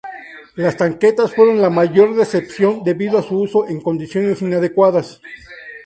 Las 0.55 0.77
tanquetas 0.77 1.31
fueron 1.31 1.61
la 1.61 1.69
mayor 1.69 2.15
decepción 2.15 2.83
debido 2.83 3.19
a 3.19 3.21
su 3.21 3.37
uso 3.39 3.67
en 3.69 3.79
condiciones 3.79 4.41
inadecuadas. 4.41 5.21